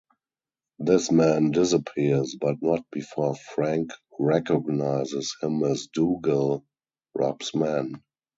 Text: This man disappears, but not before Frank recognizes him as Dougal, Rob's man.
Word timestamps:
This 0.79 1.11
man 1.11 1.51
disappears, 1.51 2.35
but 2.41 2.55
not 2.63 2.83
before 2.91 3.35
Frank 3.35 3.91
recognizes 4.17 5.35
him 5.43 5.63
as 5.63 5.89
Dougal, 5.93 6.65
Rob's 7.13 7.53
man. 7.53 8.01